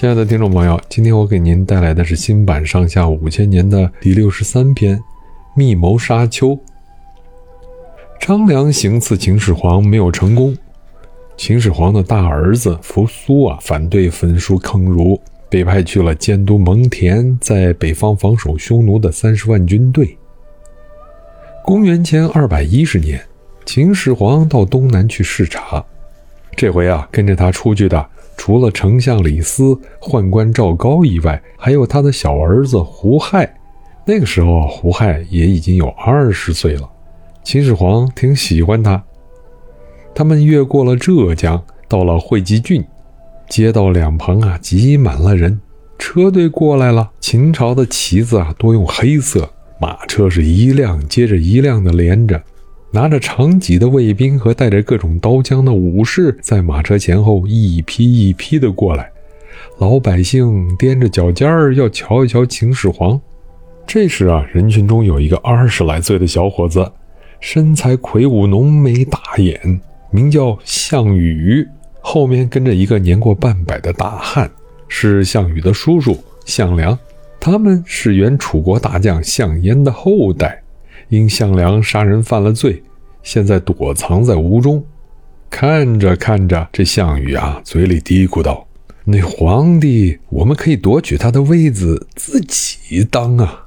[0.00, 4.96] 亲爱的听众朋友，今天我给您带来的是新版上下五千年的第六十三篇
[5.56, 6.50] 《密谋沙丘》。
[8.20, 10.56] 张良行刺秦始皇没有成功，
[11.36, 15.20] 秦始皇的大儿子扶苏啊反对焚书坑儒，
[15.50, 20.16] 被派去了监督蒙恬在北方防守匈奴的三十万军队。
[21.64, 23.20] 公元前二百一十年，
[23.66, 25.84] 秦始皇到东南去视察，
[26.54, 28.06] 这回啊跟着他出去的。
[28.38, 33.52] 除了丞相李斯、宦官赵高以外，还有他的小儿子胡亥。
[34.06, 36.88] 那个时候，胡亥也已经有二十岁了。
[37.42, 39.02] 秦始皇挺喜欢他。
[40.14, 42.82] 他们越过了浙江，到了会稽郡，
[43.50, 45.60] 街道两旁啊挤满了人，
[45.98, 47.10] 车队过来了。
[47.20, 52.42] 秦朝的旗子啊多用黑色，马车是一辆接着一辆的连着。
[52.90, 59.10] 拿着长戟的卫兵和带着各种刀枪的武士，在马车前后一批一批的过来。
[59.78, 63.20] 老百姓踮着脚尖儿要瞧一瞧秦始皇。
[63.86, 66.90] 这时啊，人群中有一个二十来岁的小伙子，
[67.40, 71.66] 身材魁梧、浓眉大眼，名叫项羽。
[72.00, 74.50] 后面跟着一个年过半百的大汉，
[74.88, 76.98] 是项羽的叔叔项梁。
[77.38, 80.62] 他们是原楚国大将项燕的后代。
[81.08, 82.82] 因项梁杀人犯了罪，
[83.22, 84.84] 现在躲藏在吴中。
[85.50, 88.66] 看着看着，这项羽啊，嘴里嘀咕道
[89.04, 93.64] ：“那皇帝，我们可以夺取他的位子，自己当啊！”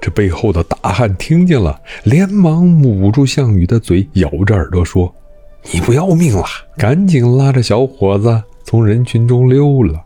[0.00, 5.12] 这背后的大汉听见了，连忙捂住项羽的嘴，咬着耳朵说
[5.72, 6.44] ：“你不要命了！”
[6.78, 10.00] 赶紧拉着小伙子从人群中溜了。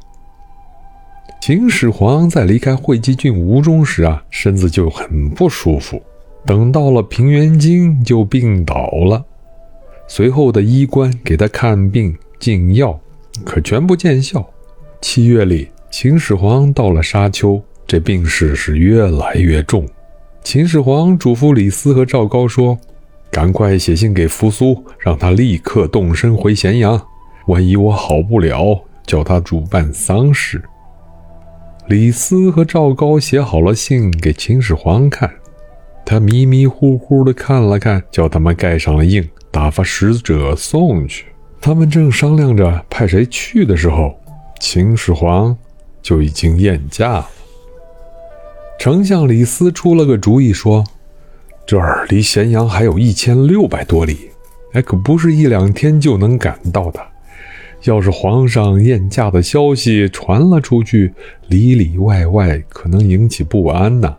[1.42, 6.02] 秦始皇在离开会稽郡吴中时啊，身子就很不舒服。
[6.46, 9.24] 等到了平原京，就病倒了。
[10.06, 12.98] 随后的医官给他看病进药，
[13.44, 14.48] 可全不见效。
[15.00, 19.86] 七月里，秦始皇到了沙丘，这病势是越来越重。
[20.42, 22.78] 秦始皇嘱咐李斯和赵高说
[23.30, 27.00] ：“赶快写信给扶苏，让他立刻动身回咸阳。
[27.48, 30.62] 万一我好不了，叫他主办丧事。”
[31.88, 35.30] 李斯和赵高写好了信给秦始皇看。
[36.10, 41.26] 他迷迷糊糊的看了看，叫他们盖上了印，打发使者送去。
[41.60, 44.18] 他们正商量着派谁去的时候，
[44.58, 45.54] 秦始皇
[46.00, 47.28] 就已经宴驾了。
[48.80, 50.82] 丞相李斯出了个主意，说
[51.68, 54.30] ：“这儿离咸阳还有一千六百多里，
[54.72, 57.06] 哎，可不是一两天就能赶到的。
[57.82, 61.12] 要是皇上宴驾的消息传了出去，
[61.48, 64.16] 里里外外可能引起不安呢。”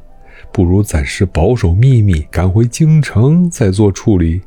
[0.51, 4.41] 不如暂时保守秘密，赶回京城再做处理。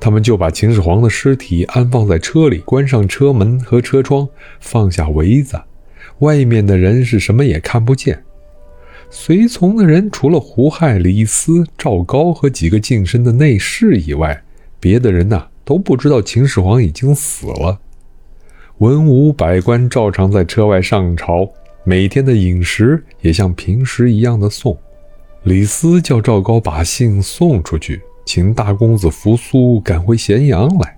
[0.00, 4.28] 他们就把秦始皇的尸体安放在车里，关上车门和车窗，
[4.60, 5.58] 放下围子，
[6.18, 8.22] 外面的人是什么也看不见。
[9.08, 14.42] 随从的人除了胡亥、李斯、赵高和几个近身的内侍以外，
[14.80, 17.78] 别的人呐都不知道秦始皇已经死了。
[18.78, 21.48] 文武百官照常在车外上朝，
[21.84, 24.76] 每天的饮食也像平时一样的送。
[25.44, 30.96] 李斯叫赵高把信送出去，请大公子扶苏赶回咸阳来。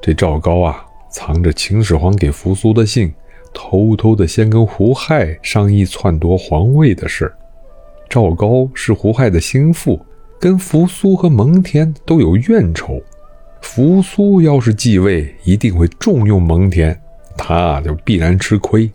[0.00, 3.12] 这赵高啊，藏着秦始皇给扶苏的信，
[3.52, 7.30] 偷偷的先跟胡亥商议篡夺皇位的事。
[8.08, 10.00] 赵高是胡亥的心腹，
[10.40, 12.98] 跟扶苏和蒙恬都有怨仇。
[13.60, 16.96] 扶苏要是继位，一定会重用蒙恬，
[17.36, 18.90] 他就必然吃亏。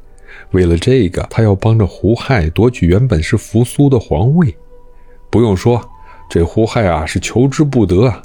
[0.55, 4.55] 为了这个，他要帮着胡亥夺取原本是扶苏的皇位。
[5.29, 5.81] 不用说，
[6.29, 8.21] 这胡亥啊是求之不得啊。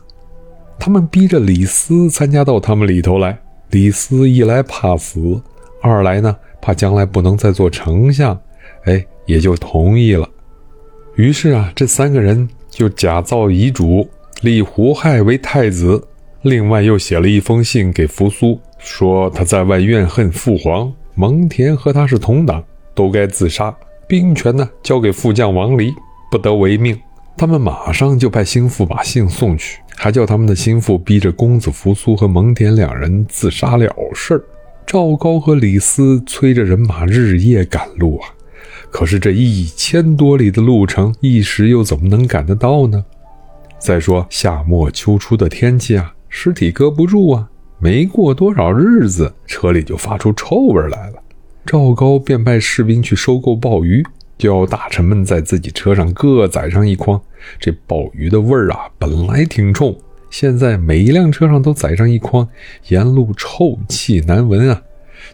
[0.79, 3.37] 他们逼着李斯参加到他们里头来。
[3.71, 5.43] 李斯一来怕死，
[5.83, 8.41] 二来呢怕将来不能再做丞相，
[8.85, 10.29] 哎，也就同意了。
[11.17, 14.09] 于是啊，这三个人就假造遗嘱，
[14.43, 16.07] 立胡亥为太子。
[16.43, 20.93] 另外又写了一封信给扶苏，说他在外怨恨父皇。
[21.15, 22.63] 蒙恬和他是同党，
[22.95, 23.75] 都该自杀。
[24.09, 25.95] 兵权呢，交给副将王离，
[26.31, 26.99] 不得违命。
[27.37, 34.43] 他们马上就派心腹把信送去，还叫他们的心腹逼着公子扶苏和蒙恬两人自杀了事儿。
[34.87, 38.29] 赵高和李斯催着人马日夜赶路啊，
[38.91, 43.05] 可是这一千多里的路程，一时又怎么能赶得到呢？
[43.79, 47.50] 再说夏末秋初的天气啊，尸体搁不住啊。
[47.83, 51.15] 没过多少日子，车里就发出臭味来了。
[51.65, 54.05] 赵高便派士兵去收购鲍鱼，
[54.37, 57.19] 叫大臣们在自己车上各载上一筐。
[57.59, 59.97] 这鲍鱼的味儿啊，本来挺冲，
[60.29, 62.47] 现在每一辆车上都载上一筐，
[62.89, 64.83] 沿路臭气难闻啊。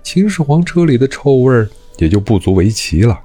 [0.05, 1.67] 秦始皇车里的臭味
[1.99, 3.19] 也就不足为奇了。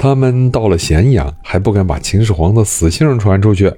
[0.00, 3.72] 他们到了咸阳，还不敢把秦始皇的死信传出去，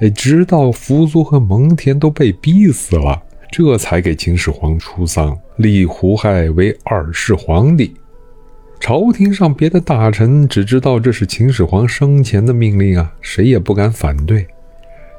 [0.00, 7.92] 哎，直到扶苏和蒙恬都被逼死了，这才给秦始皇出丧，立胡亥为二世皇帝。
[8.78, 14.46] 朝廷上别的大臣只知道这是秦始皇生前的命令啊，谁也不敢反对。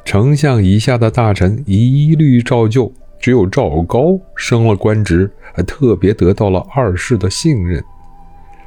[0.05, 7.83] 丞相以下的大臣一律照旧，只有赵高升了官职，还特别得到了二世的信任。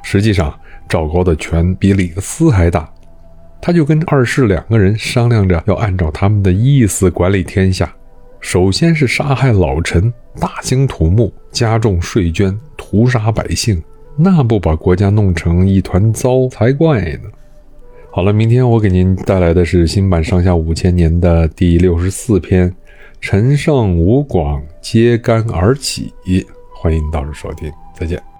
[0.03, 0.57] 实际上，
[0.87, 2.87] 赵高的权比李斯还大，
[3.59, 7.91] 他就跟二世两个人商量着要按照他们的意思管理天下。
[8.45, 13.81] 首先是杀害老臣，大兴土木，加重税捐，屠杀百姓。
[14.15, 17.21] 那不把国家弄成一团糟才怪呢！
[18.11, 22.71] 好了，明天我给您带来的是新版《上下五千年》的第六十四篇，
[23.19, 26.13] 陈胜吴广揭竿而起，
[26.71, 28.34] 欢迎到时收听，再见。